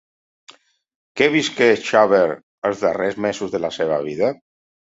Què 1.21 1.27
visqué 1.33 1.67
Schubert 1.83 2.71
els 2.71 2.83
darrers 2.89 3.23
mesos 3.29 3.55
de 3.55 3.65
la 3.67 3.73
seva 3.79 4.05
vida? 4.11 4.35